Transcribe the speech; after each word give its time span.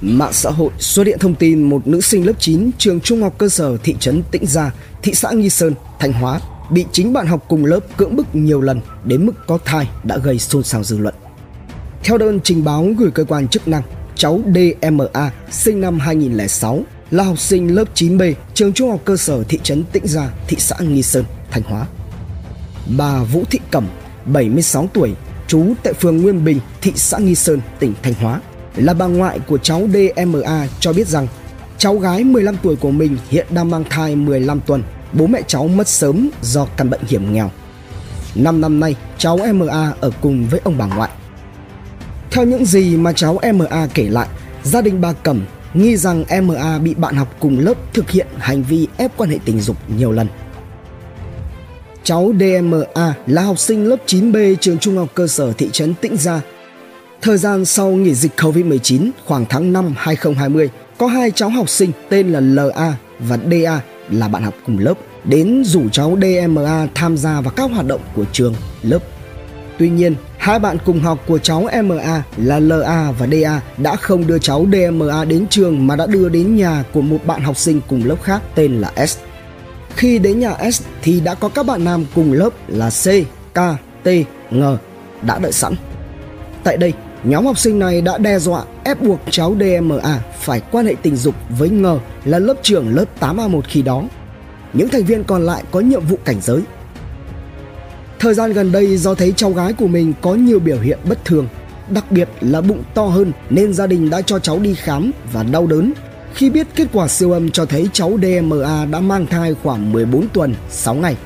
Mạng 0.00 0.32
xã 0.32 0.50
hội 0.50 0.70
xuất 0.78 1.06
hiện 1.06 1.18
thông 1.18 1.34
tin 1.34 1.62
một 1.62 1.86
nữ 1.86 2.00
sinh 2.00 2.26
lớp 2.26 2.32
9 2.38 2.70
trường 2.78 3.00
trung 3.00 3.22
học 3.22 3.34
cơ 3.38 3.48
sở 3.48 3.76
thị 3.76 3.96
trấn 4.00 4.22
Tĩnh 4.30 4.46
Gia, 4.46 4.72
thị 5.02 5.14
xã 5.14 5.30
Nghi 5.30 5.50
Sơn, 5.50 5.74
Thanh 5.98 6.12
Hóa 6.12 6.40
bị 6.70 6.84
chính 6.92 7.12
bạn 7.12 7.26
học 7.26 7.44
cùng 7.48 7.64
lớp 7.64 7.80
cưỡng 7.96 8.16
bức 8.16 8.34
nhiều 8.34 8.60
lần 8.60 8.80
đến 9.04 9.26
mức 9.26 9.32
có 9.46 9.58
thai 9.64 9.88
đã 10.04 10.18
gây 10.18 10.38
xôn 10.38 10.62
xao 10.62 10.84
dư 10.84 10.98
luận. 10.98 11.14
Theo 12.04 12.18
đơn 12.18 12.40
trình 12.44 12.64
báo 12.64 12.86
gửi 12.98 13.10
cơ 13.10 13.24
quan 13.24 13.48
chức 13.48 13.68
năng, 13.68 13.82
cháu 14.16 14.40
DMA 14.54 15.30
sinh 15.50 15.80
năm 15.80 15.98
2006 15.98 16.84
là 17.10 17.24
học 17.24 17.38
sinh 17.38 17.74
lớp 17.74 17.84
9B 17.94 18.34
trường 18.54 18.72
trung 18.72 18.90
học 18.90 19.00
cơ 19.04 19.16
sở 19.16 19.42
thị 19.48 19.58
trấn 19.62 19.84
Tĩnh 19.92 20.06
Gia, 20.06 20.30
thị 20.48 20.56
xã 20.60 20.76
Nghi 20.80 21.02
Sơn, 21.02 21.24
Thanh 21.50 21.62
Hóa. 21.62 21.86
Bà 22.96 23.22
Vũ 23.22 23.44
Thị 23.50 23.58
Cẩm, 23.70 23.86
76 24.26 24.88
tuổi, 24.92 25.12
trú 25.46 25.64
tại 25.82 25.92
phường 25.92 26.22
Nguyên 26.22 26.44
Bình, 26.44 26.60
thị 26.80 26.92
xã 26.96 27.18
Nghi 27.18 27.34
Sơn, 27.34 27.60
tỉnh 27.78 27.94
Thanh 28.02 28.14
Hóa, 28.14 28.40
là 28.76 28.94
bà 28.94 29.06
ngoại 29.06 29.38
của 29.38 29.58
cháu 29.58 29.88
DMA 29.92 30.66
cho 30.80 30.92
biết 30.92 31.08
rằng 31.08 31.26
cháu 31.78 31.98
gái 31.98 32.24
15 32.24 32.56
tuổi 32.62 32.76
của 32.76 32.90
mình 32.90 33.16
hiện 33.28 33.46
đang 33.50 33.70
mang 33.70 33.84
thai 33.90 34.16
15 34.16 34.60
tuần. 34.60 34.82
Bố 35.12 35.26
mẹ 35.26 35.42
cháu 35.46 35.68
mất 35.68 35.88
sớm 35.88 36.30
do 36.42 36.66
căn 36.76 36.90
bệnh 36.90 37.00
hiểm 37.08 37.32
nghèo. 37.32 37.50
Năm 38.34 38.60
năm 38.60 38.80
nay, 38.80 38.96
cháu 39.18 39.38
MA 39.54 39.92
ở 40.00 40.10
cùng 40.20 40.46
với 40.46 40.60
ông 40.64 40.78
bà 40.78 40.86
ngoại. 40.86 41.10
Theo 42.30 42.44
những 42.44 42.64
gì 42.64 42.96
mà 42.96 43.12
cháu 43.12 43.38
MA 43.54 43.86
kể 43.94 44.08
lại, 44.08 44.28
gia 44.62 44.80
đình 44.80 45.00
bà 45.00 45.12
Cẩm 45.12 45.44
nghi 45.74 45.96
rằng 45.96 46.24
MA 46.42 46.78
bị 46.78 46.94
bạn 46.94 47.14
học 47.16 47.36
cùng 47.40 47.58
lớp 47.58 47.74
thực 47.92 48.10
hiện 48.10 48.26
hành 48.38 48.62
vi 48.62 48.88
ép 48.96 49.16
quan 49.16 49.30
hệ 49.30 49.38
tình 49.44 49.60
dục 49.60 49.76
nhiều 49.96 50.12
lần. 50.12 50.26
Cháu 52.02 52.32
DMA 52.40 53.14
là 53.26 53.42
học 53.42 53.58
sinh 53.58 53.86
lớp 53.86 53.96
9B 54.06 54.54
trường 54.60 54.78
trung 54.78 54.96
học 54.96 55.08
cơ 55.14 55.26
sở 55.26 55.52
thị 55.52 55.68
trấn 55.72 55.94
Tĩnh 55.94 56.16
Gia. 56.16 56.40
Thời 57.22 57.38
gian 57.38 57.64
sau 57.64 57.90
nghỉ 57.90 58.14
dịch 58.14 58.32
Covid-19 58.36 59.10
khoảng 59.24 59.46
tháng 59.48 59.72
5 59.72 59.94
2020, 59.96 60.70
có 60.98 61.06
hai 61.06 61.30
cháu 61.30 61.48
học 61.48 61.68
sinh 61.68 61.90
tên 62.08 62.32
là 62.32 62.40
LA 62.40 62.96
và 63.18 63.38
DA 63.50 63.80
là 64.10 64.28
bạn 64.28 64.42
học 64.42 64.54
cùng 64.66 64.78
lớp 64.78 64.94
đến 65.24 65.62
rủ 65.64 65.88
cháu 65.92 66.18
DMA 66.22 66.86
tham 66.94 67.16
gia 67.16 67.40
vào 67.40 67.52
các 67.56 67.70
hoạt 67.70 67.86
động 67.86 68.00
của 68.14 68.24
trường, 68.32 68.54
lớp. 68.82 68.98
Tuy 69.78 69.90
nhiên, 69.90 70.14
hai 70.38 70.58
bạn 70.58 70.76
cùng 70.84 71.00
học 71.00 71.18
của 71.26 71.38
cháu 71.38 71.68
MA 71.84 72.22
là 72.36 72.60
LA 72.60 73.12
và 73.18 73.26
DA 73.26 73.60
đã 73.76 73.96
không 73.96 74.26
đưa 74.26 74.38
cháu 74.38 74.66
DMA 74.72 75.24
đến 75.24 75.46
trường 75.50 75.86
mà 75.86 75.96
đã 75.96 76.06
đưa 76.06 76.28
đến 76.28 76.56
nhà 76.56 76.84
của 76.92 77.02
một 77.02 77.18
bạn 77.26 77.42
học 77.42 77.56
sinh 77.56 77.80
cùng 77.88 78.04
lớp 78.04 78.22
khác 78.22 78.42
tên 78.54 78.80
là 78.80 79.06
S. 79.06 79.18
Khi 79.96 80.18
đến 80.18 80.40
nhà 80.40 80.70
S 80.72 80.82
thì 81.02 81.20
đã 81.20 81.34
có 81.34 81.48
các 81.48 81.66
bạn 81.66 81.84
nam 81.84 82.04
cùng 82.14 82.32
lớp 82.32 82.50
là 82.68 82.90
C, 82.90 83.06
K, 83.54 83.58
T, 84.02 84.08
Ng 84.50 84.76
đã 85.22 85.38
đợi 85.38 85.52
sẵn. 85.52 85.74
Tại 86.64 86.76
đây, 86.76 86.92
nhóm 87.26 87.46
học 87.46 87.58
sinh 87.58 87.78
này 87.78 88.00
đã 88.00 88.18
đe 88.18 88.38
dọa 88.38 88.64
ép 88.84 89.02
buộc 89.02 89.20
cháu 89.30 89.56
DMA 89.60 90.22
phải 90.38 90.60
quan 90.70 90.86
hệ 90.86 90.94
tình 91.02 91.16
dục 91.16 91.34
với 91.58 91.70
ngờ 91.70 91.98
là 92.24 92.38
lớp 92.38 92.54
trưởng 92.62 92.94
lớp 92.94 93.04
8A1 93.20 93.60
khi 93.68 93.82
đó. 93.82 94.02
Những 94.72 94.88
thành 94.88 95.04
viên 95.04 95.24
còn 95.24 95.46
lại 95.46 95.62
có 95.70 95.80
nhiệm 95.80 96.04
vụ 96.04 96.18
cảnh 96.24 96.40
giới. 96.40 96.60
Thời 98.18 98.34
gian 98.34 98.52
gần 98.52 98.72
đây 98.72 98.96
do 98.96 99.14
thấy 99.14 99.32
cháu 99.36 99.50
gái 99.50 99.72
của 99.72 99.86
mình 99.86 100.12
có 100.20 100.34
nhiều 100.34 100.58
biểu 100.58 100.80
hiện 100.80 100.98
bất 101.08 101.24
thường, 101.24 101.48
đặc 101.88 102.04
biệt 102.10 102.28
là 102.40 102.60
bụng 102.60 102.82
to 102.94 103.06
hơn 103.06 103.32
nên 103.50 103.72
gia 103.74 103.86
đình 103.86 104.10
đã 104.10 104.22
cho 104.22 104.38
cháu 104.38 104.58
đi 104.58 104.74
khám 104.74 105.10
và 105.32 105.42
đau 105.42 105.66
đớn 105.66 105.92
khi 106.34 106.50
biết 106.50 106.66
kết 106.74 106.88
quả 106.92 107.08
siêu 107.08 107.32
âm 107.32 107.50
cho 107.50 107.66
thấy 107.66 107.88
cháu 107.92 108.18
DMA 108.22 108.84
đã 108.84 109.00
mang 109.00 109.26
thai 109.26 109.54
khoảng 109.62 109.92
14 109.92 110.28
tuần 110.28 110.54
6 110.70 110.94
ngày. 110.94 111.16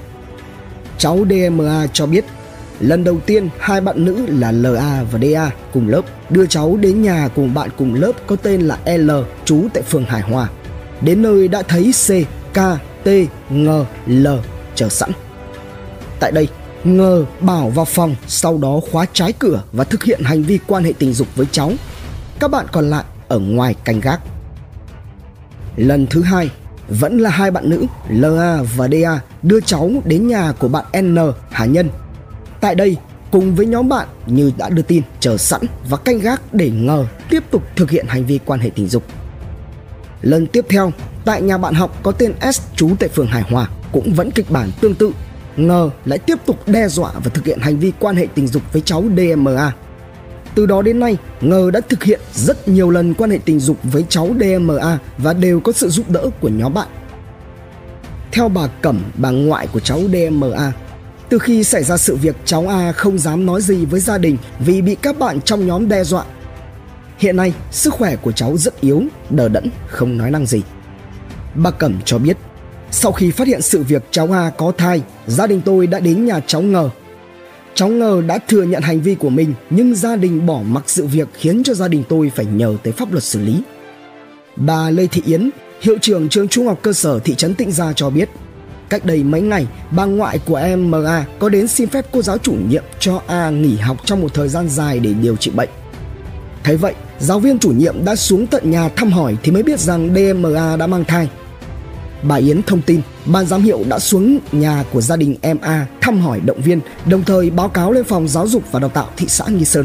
Cháu 0.99 1.25
DMA 1.31 1.87
cho 1.93 2.07
biết 2.07 2.25
lần 2.81 3.05
đầu 3.05 3.21
tiên 3.27 3.49
hai 3.59 3.81
bạn 3.81 4.05
nữ 4.05 4.27
là 4.27 4.53
LA 4.53 5.05
và 5.13 5.19
DA 5.19 5.51
cùng 5.73 5.89
lớp 5.89 6.03
đưa 6.31 6.47
cháu 6.47 6.77
đến 6.77 7.03
nhà 7.03 7.29
cùng 7.35 7.55
bạn 7.55 7.71
cùng 7.79 7.95
lớp 7.95 8.13
có 8.27 8.37
tên 8.37 8.61
là 8.61 8.79
L 8.97 9.11
trú 9.45 9.63
tại 9.75 9.83
phường 9.83 10.05
Hải 10.05 10.21
Hòa. 10.21 10.49
Đến 11.01 11.23
nơi 11.23 11.49
đã 11.49 11.63
thấy 11.63 11.93
C, 11.93 12.09
K, 12.55 12.59
T, 13.05 13.09
Ng, 13.51 13.85
L 14.07 14.29
chờ 14.75 14.89
sẵn. 14.89 15.11
Tại 16.21 16.33
đây, 16.33 16.49
Ngờ 16.85 17.25
bảo 17.41 17.71
vào 17.71 17.85
phòng 17.85 18.15
sau 18.27 18.59
đó 18.59 18.81
khóa 18.93 19.07
trái 19.13 19.33
cửa 19.33 19.63
và 19.73 19.85
thực 19.85 20.05
hiện 20.05 20.21
hành 20.23 20.43
vi 20.43 20.59
quan 20.67 20.85
hệ 20.85 20.93
tình 20.99 21.13
dục 21.13 21.29
với 21.37 21.47
cháu. 21.53 21.73
Các 22.39 22.51
bạn 22.51 22.67
còn 22.73 22.91
lại 22.91 23.05
ở 23.29 23.39
ngoài 23.39 23.75
canh 23.85 24.01
gác. 24.01 24.21
Lần 25.77 26.07
thứ 26.07 26.23
hai, 26.23 26.51
vẫn 26.89 27.19
là 27.19 27.31
hai 27.31 27.51
bạn 27.51 27.71
nữ 27.71 27.87
LA 28.11 28.63
và 28.77 28.89
DA 28.89 29.21
đưa 29.43 29.61
cháu 29.61 29.91
đến 30.05 30.29
nhà 30.29 30.53
của 30.59 30.69
bạn 30.69 30.85
N 31.01 31.17
Hà 31.51 31.65
Nhân. 31.65 31.89
Tại 32.61 32.75
đây, 32.75 32.97
cùng 33.31 33.55
với 33.55 33.67
nhóm 33.67 33.89
bạn 33.89 34.09
như 34.27 34.53
đã 34.57 34.69
đưa 34.69 34.83
tin 34.83 35.03
chờ 35.21 35.37
sẵn 35.37 35.63
và 35.89 35.97
canh 35.97 36.19
gác 36.19 36.55
để 36.55 36.71
ngờ 36.71 37.07
tiếp 37.31 37.43
tục 37.51 37.63
thực 37.77 37.91
hiện 37.91 38.07
hành 38.09 38.27
vi 38.27 38.39
quan 38.45 38.61
hệ 38.61 38.71
tình 38.71 38.89
dục. 38.89 39.03
Lần 40.23 40.47
tiếp 40.47 40.67
theo, 40.69 40.93
tại 41.25 41.43
nhà 41.43 41.59
bạn 41.59 41.75
học 41.75 41.99
có 42.03 42.13
tên 42.13 42.35
S 42.53 42.61
trú 42.77 42.91
tại 42.99 43.09
phường 43.09 43.27
Hải 43.27 43.43
Hòa 43.43 43.69
cũng 43.93 44.13
vẫn 44.13 44.31
kịch 44.31 44.51
bản 44.51 44.71
tương 44.81 44.95
tự. 44.95 45.13
Ngờ 45.57 45.91
lại 46.05 46.19
tiếp 46.19 46.39
tục 46.47 46.69
đe 46.69 46.89
dọa 46.89 47.11
và 47.15 47.31
thực 47.35 47.45
hiện 47.45 47.59
hành 47.59 47.79
vi 47.79 47.93
quan 47.99 48.17
hệ 48.17 48.27
tình 48.35 48.47
dục 48.47 48.63
với 48.73 48.83
cháu 48.85 49.05
DMA. 49.17 49.73
Từ 50.55 50.67
đó 50.67 50.83
đến 50.83 51.01
nay, 51.01 51.17
Ngờ 51.41 51.71
đã 51.73 51.81
thực 51.89 52.05
hiện 52.05 52.21
rất 52.35 52.69
nhiều 52.69 52.91
lần 52.91 53.15
quan 53.15 53.31
hệ 53.31 53.39
tình 53.45 53.61
dục 53.61 53.77
với 53.83 54.05
cháu 54.09 54.29
DMA 54.41 54.99
và 55.19 55.33
đều 55.33 55.61
có 55.61 55.73
sự 55.73 55.89
giúp 55.89 56.11
đỡ 56.11 56.31
của 56.41 56.49
nhóm 56.49 56.75
bạn. 56.75 56.89
Theo 58.33 58.49
bà 58.49 58.67
Cẩm, 58.67 59.03
bà 59.15 59.31
ngoại 59.31 59.67
của 59.67 59.81
cháu 59.81 60.01
DMA, 60.13 60.73
từ 61.31 61.39
khi 61.39 61.65
xảy 61.65 61.85
ra 61.85 61.97
sự 61.97 62.17
việc 62.17 62.37
cháu 62.45 62.67
A 62.69 62.93
không 62.93 63.19
dám 63.19 63.47
nói 63.47 63.63
gì 63.63 63.85
với 63.85 64.01
gia 64.01 64.19
đình 64.19 64.37
vì 64.59 64.83
bị 64.83 64.97
các 65.03 65.19
bạn 65.19 65.41
trong 65.41 65.67
nhóm 65.67 65.89
đe 65.89 66.05
dọa. 66.05 66.25
Hiện 67.19 67.37
nay, 67.37 67.53
sức 67.71 67.95
khỏe 67.95 68.17
của 68.17 68.33
cháu 68.33 68.57
rất 68.57 68.81
yếu, 68.81 69.03
đờ 69.31 69.49
đẫn, 69.49 69.71
không 69.87 70.19
nói 70.19 70.31
năng 70.31 70.47
gì. 70.47 70.63
Bà 71.55 71.71
Cẩm 71.71 71.99
cho 72.05 72.19
biết, 72.19 72.37
sau 72.91 73.13
khi 73.13 73.31
phát 73.31 73.49
hiện 73.49 73.63
sự 73.63 73.83
việc 73.83 74.03
cháu 74.11 74.35
A 74.35 74.51
có 74.51 74.73
thai, 74.79 75.03
gia 75.27 75.47
đình 75.47 75.61
tôi 75.65 75.87
đã 75.87 76.01
đến 76.01 76.25
nhà 76.25 76.41
cháu 76.47 76.63
Ngờ 76.63 76.91
Cháu 77.75 77.89
ngờ 77.89 78.23
đã 78.27 78.39
thừa 78.49 78.63
nhận 78.63 78.83
hành 78.83 79.01
vi 79.01 79.15
của 79.15 79.31
mình 79.31 79.55
nhưng 79.71 79.95
gia 79.95 80.17
đình 80.17 80.47
bỏ 80.47 80.63
mặc 80.67 80.85
sự 80.87 81.07
việc 81.07 81.29
khiến 81.35 81.63
cho 81.63 81.75
gia 81.75 81.89
đình 81.89 82.05
tôi 82.09 82.33
phải 82.35 82.47
nhờ 82.47 82.77
tới 82.83 82.93
pháp 82.93 83.13
luật 83.13 83.25
xử 83.25 83.41
lý. 83.41 83.63
Bà 84.57 84.91
Lê 84.91 85.07
Thị 85.07 85.23
Yến, 85.27 85.51
hiệu 85.81 85.99
trưởng 86.01 86.29
trường 86.29 86.49
trung 86.49 86.67
học 86.67 86.79
cơ 86.83 86.93
sở 86.93 87.19
thị 87.19 87.35
trấn 87.35 87.55
Tịnh 87.55 87.73
Gia 87.73 87.93
cho 87.93 88.11
biết, 88.11 88.29
cách 88.91 89.05
đây 89.05 89.25
mấy 89.25 89.41
ngày, 89.41 89.67
bà 89.91 90.05
ngoại 90.05 90.39
của 90.39 90.57
em 90.57 90.91
MA 90.91 91.25
có 91.39 91.49
đến 91.49 91.69
xin 91.69 91.89
phép 91.89 92.07
cô 92.13 92.23
giáo 92.23 92.39
chủ 92.39 92.53
nhiệm 92.69 92.85
cho 92.99 93.23
A 93.27 93.51
nghỉ 93.51 93.77
học 93.77 93.97
trong 94.05 94.21
một 94.21 94.35
thời 94.35 94.49
gian 94.49 94.69
dài 94.69 95.01
để 95.01 95.13
điều 95.13 95.37
trị 95.37 95.51
bệnh. 95.51 95.69
Thấy 96.65 96.77
vậy, 96.77 96.95
giáo 97.19 97.41
viên 97.41 97.59
chủ 97.59 97.71
nhiệm 97.71 98.05
đã 98.05 98.17
xuống 98.17 98.47
tận 98.47 98.71
nhà 98.71 98.89
thăm 98.89 99.13
hỏi 99.13 99.37
thì 99.43 99.53
mới 99.53 99.63
biết 99.63 99.81
rằng 99.81 100.15
DMA 100.15 100.77
đã 100.77 100.87
mang 100.87 101.05
thai 101.05 101.29
Bà 102.23 102.37
Yến 102.37 102.63
thông 102.63 102.83
tin 102.83 103.01
ban 103.25 103.47
giám 103.47 103.63
hiệu 103.63 103.85
đã 103.89 103.99
xuống 103.99 104.39
nhà 104.53 104.85
của 104.93 105.01
gia 105.01 105.17
đình 105.17 105.37
em 105.41 105.59
A 105.63 105.87
thăm 106.01 106.21
hỏi 106.21 106.41
động 106.41 106.61
viên, 106.61 106.81
đồng 107.07 107.25
thời 107.25 107.51
báo 107.51 107.69
cáo 107.69 107.93
lên 107.93 108.05
phòng 108.05 108.29
giáo 108.29 108.47
dục 108.47 108.63
và 108.73 108.81
đào 108.81 108.91
tạo 108.91 109.09
thị 109.17 109.27
xã 109.29 109.45
Nghi 109.49 109.65
Sơn. 109.65 109.85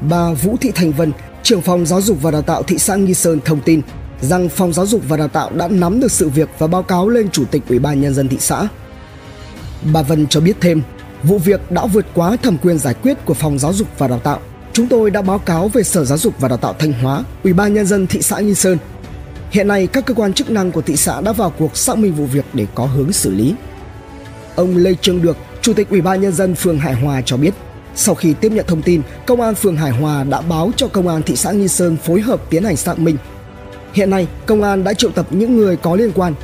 Bà 0.00 0.32
Vũ 0.32 0.56
Thị 0.60 0.72
Thành 0.74 0.92
Vân, 0.92 1.12
trưởng 1.42 1.60
phòng 1.60 1.86
giáo 1.86 2.00
dục 2.00 2.22
và 2.22 2.30
đào 2.30 2.42
tạo 2.42 2.62
thị 2.62 2.78
xã 2.78 2.96
Nghi 2.96 3.14
Sơn 3.14 3.40
thông 3.44 3.60
tin 3.60 3.82
rằng 4.20 4.48
phòng 4.48 4.72
giáo 4.72 4.86
dục 4.86 5.02
và 5.08 5.16
đào 5.16 5.28
tạo 5.28 5.50
đã 5.54 5.68
nắm 5.68 6.00
được 6.00 6.12
sự 6.12 6.28
việc 6.28 6.48
và 6.58 6.66
báo 6.66 6.82
cáo 6.82 7.08
lên 7.08 7.30
chủ 7.30 7.44
tịch 7.44 7.62
ủy 7.68 7.78
ban 7.78 8.00
nhân 8.00 8.14
dân 8.14 8.28
thị 8.28 8.36
xã. 8.40 8.68
Bà 9.92 10.02
Vân 10.02 10.26
cho 10.26 10.40
biết 10.40 10.56
thêm, 10.60 10.82
vụ 11.22 11.38
việc 11.38 11.70
đã 11.70 11.86
vượt 11.86 12.06
quá 12.14 12.36
thẩm 12.42 12.58
quyền 12.58 12.78
giải 12.78 12.94
quyết 12.94 13.24
của 13.24 13.34
phòng 13.34 13.58
giáo 13.58 13.72
dục 13.72 13.88
và 13.98 14.08
đào 14.08 14.18
tạo. 14.18 14.40
Chúng 14.72 14.88
tôi 14.88 15.10
đã 15.10 15.22
báo 15.22 15.38
cáo 15.38 15.68
về 15.68 15.82
Sở 15.82 16.04
Giáo 16.04 16.18
dục 16.18 16.34
và 16.40 16.48
Đào 16.48 16.58
tạo 16.58 16.74
Thanh 16.78 16.92
Hóa, 16.92 17.24
Ủy 17.44 17.52
ban 17.52 17.74
nhân 17.74 17.86
dân 17.86 18.06
thị 18.06 18.22
xã 18.22 18.40
Nghi 18.40 18.54
Sơn 18.54 18.78
Hiện 19.50 19.68
nay 19.68 19.86
các 19.86 20.06
cơ 20.06 20.14
quan 20.14 20.32
chức 20.32 20.50
năng 20.50 20.72
của 20.72 20.82
thị 20.82 20.96
xã 20.96 21.20
đã 21.20 21.32
vào 21.32 21.50
cuộc 21.50 21.76
xác 21.76 21.98
minh 21.98 22.14
vụ 22.14 22.26
việc 22.26 22.44
để 22.52 22.66
có 22.74 22.86
hướng 22.86 23.12
xử 23.12 23.30
lý. 23.30 23.54
Ông 24.56 24.76
Lê 24.76 24.94
Trương 24.94 25.22
Được, 25.22 25.36
Chủ 25.62 25.72
tịch 25.72 25.90
Ủy 25.90 26.00
ban 26.00 26.20
nhân 26.20 26.32
dân 26.32 26.54
phường 26.54 26.78
Hải 26.78 26.94
Hòa 26.94 27.22
cho 27.26 27.36
biết, 27.36 27.54
sau 27.94 28.14
khi 28.14 28.34
tiếp 28.40 28.52
nhận 28.52 28.66
thông 28.68 28.82
tin, 28.82 29.02
công 29.26 29.40
an 29.40 29.54
phường 29.54 29.76
Hải 29.76 29.90
Hòa 29.90 30.24
đã 30.24 30.40
báo 30.40 30.70
cho 30.76 30.88
công 30.88 31.08
an 31.08 31.22
thị 31.22 31.36
xã 31.36 31.52
Nghi 31.52 31.68
Sơn 31.68 31.96
phối 31.96 32.20
hợp 32.20 32.40
tiến 32.50 32.64
hành 32.64 32.76
xác 32.76 32.98
minh. 32.98 33.16
Hiện 33.92 34.10
nay, 34.10 34.28
công 34.46 34.62
an 34.62 34.84
đã 34.84 34.94
triệu 34.94 35.10
tập 35.10 35.26
những 35.30 35.56
người 35.56 35.76
có 35.76 35.96
liên 35.96 36.12
quan. 36.14 36.34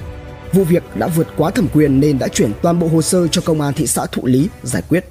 Vụ 0.53 0.65
việc 0.65 0.83
đã 0.95 1.07
vượt 1.07 1.27
quá 1.37 1.51
thẩm 1.51 1.69
quyền 1.75 2.01
nên 2.01 2.19
đã 2.19 2.29
chuyển 2.29 2.53
toàn 2.63 2.79
bộ 2.79 2.89
hồ 2.89 3.03
sơ 3.03 3.29
cho 3.29 3.43
công 3.45 3.61
an 3.61 3.75
thị 3.75 3.87
xã 3.87 4.07
thụ 4.13 4.27
lý 4.27 4.49
giải 4.63 4.83
quyết. 4.89 5.05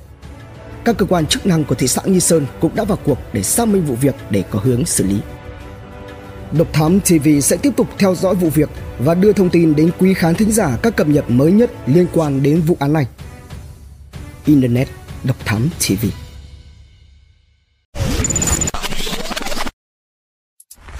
Các 0.85 0.97
cơ 0.97 1.05
quan 1.05 1.25
chức 1.25 1.45
năng 1.45 1.63
của 1.63 1.75
thị 1.75 1.87
xã 1.87 2.01
Nghi 2.05 2.19
Sơn 2.19 2.45
cũng 2.59 2.75
đã 2.75 2.83
vào 2.83 2.97
cuộc 3.03 3.17
để 3.33 3.43
xác 3.43 3.67
minh 3.67 3.85
vụ 3.85 3.95
việc 3.95 4.15
để 4.29 4.43
có 4.51 4.59
hướng 4.63 4.85
xử 4.85 5.03
lý. 5.03 5.19
Độc 6.51 6.67
Thám 6.73 6.99
TV 6.99 7.27
sẽ 7.41 7.57
tiếp 7.57 7.71
tục 7.77 7.87
theo 7.97 8.15
dõi 8.15 8.35
vụ 8.35 8.49
việc 8.49 8.69
và 8.99 9.13
đưa 9.13 9.33
thông 9.33 9.49
tin 9.49 9.75
đến 9.75 9.91
quý 9.99 10.13
khán 10.13 10.35
thính 10.35 10.51
giả 10.51 10.77
các 10.81 10.95
cập 10.95 11.07
nhật 11.07 11.25
mới 11.29 11.51
nhất 11.51 11.71
liên 11.85 12.07
quan 12.13 12.43
đến 12.43 12.61
vụ 12.61 12.77
án 12.79 12.93
này. 12.93 13.07
Internet 14.45 14.87
Độc 15.23 15.37
Thám 15.45 15.69
TV 15.79 16.24